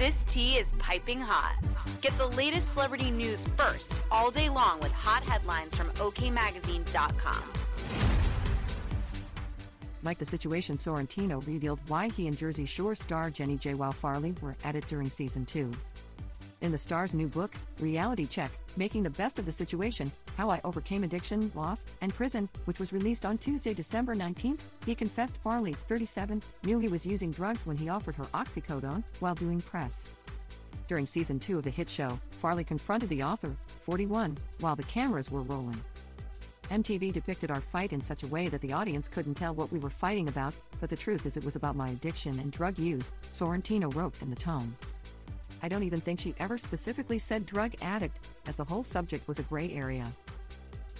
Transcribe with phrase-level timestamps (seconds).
[0.00, 1.56] This tea is piping hot.
[2.00, 7.42] Get the latest celebrity news first all day long with hot headlines from OKMagazine.com.
[10.00, 13.74] Mike the situation, Sorrentino revealed why he and Jersey Shore star Jenni J.
[13.74, 15.70] Wow Farley were at it during season two.
[16.62, 20.60] In the star's new book, Reality Check Making the Best of the Situation How I
[20.64, 25.74] Overcame Addiction, Loss, and Prison, which was released on Tuesday, December 19th, he confessed Farley,
[25.86, 30.06] 37, knew he was using drugs when he offered her oxycodone while doing press.
[30.88, 35.30] During season two of the hit show, Farley confronted the author, 41, while the cameras
[35.30, 35.78] were rolling.
[36.70, 39.78] MTV depicted our fight in such a way that the audience couldn't tell what we
[39.78, 43.12] were fighting about, but the truth is it was about my addiction and drug use,
[43.30, 44.74] Sorrentino wrote in the tome.
[45.62, 49.38] I don't even think she ever specifically said drug addict, as the whole subject was
[49.38, 50.06] a gray area.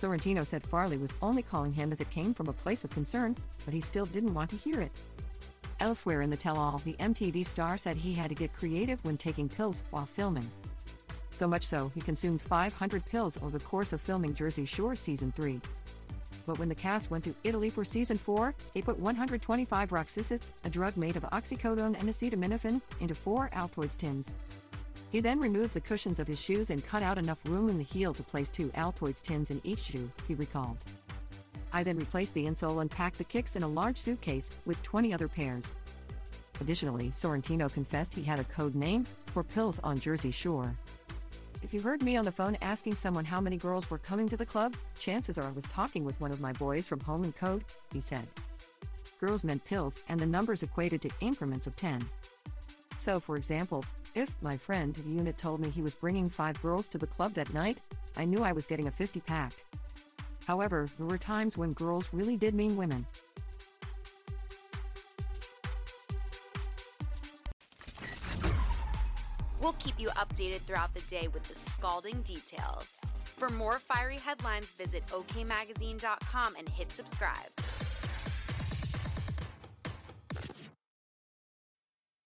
[0.00, 3.36] Sorrentino said Farley was only calling him as it came from a place of concern,
[3.66, 4.92] but he still didn't want to hear it.
[5.78, 9.18] Elsewhere in the tell all, the MTV star said he had to get creative when
[9.18, 10.50] taking pills while filming.
[11.32, 15.32] So much so, he consumed 500 pills over the course of filming Jersey Shore Season
[15.36, 15.60] 3.
[16.46, 20.70] But when the cast went to Italy for Season 4, they put 125 Roxicet, a
[20.70, 24.30] drug made of oxycodone and acetaminophen, into four Altoids tins.
[25.10, 27.84] He then removed the cushions of his shoes and cut out enough room in the
[27.84, 30.78] heel to place two Altoids tins in each shoe, he recalled.
[31.72, 35.12] I then replaced the insole and packed the kicks in a large suitcase with 20
[35.12, 35.66] other pairs.
[36.60, 40.76] Additionally, Sorrentino confessed he had a code name for pills on Jersey Shore.
[41.62, 44.36] If you heard me on the phone asking someone how many girls were coming to
[44.36, 47.36] the club, chances are I was talking with one of my boys from Home and
[47.36, 48.26] Code, he said.
[49.20, 52.04] Girls meant pills, and the numbers equated to increments of 10.
[53.00, 53.82] So, for example,
[54.14, 57.52] if my friend unit told me he was bringing five girls to the club that
[57.54, 57.78] night,
[58.16, 59.52] I knew I was getting a 50 pack.
[60.46, 63.06] However, there were times when girls really did mean women.
[69.62, 72.86] We'll keep you updated throughout the day with the scalding details.
[73.24, 77.48] For more fiery headlines, visit OKMagazine.com and hit subscribe.